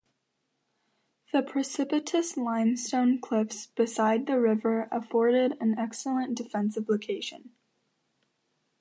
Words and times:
The 1.31 1.43
precipitous 1.43 2.35
limestone 2.35 3.19
cliffs 3.19 3.67
beside 3.67 4.25
the 4.25 4.39
river 4.39 4.87
afforded 4.91 5.55
an 5.61 5.77
excellent 5.77 6.35
defensive 6.35 6.89
location. 6.89 7.51